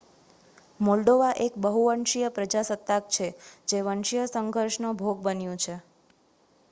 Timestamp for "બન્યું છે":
5.23-5.75